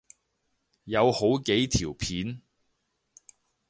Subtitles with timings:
[0.85, 2.41] 有好幾條片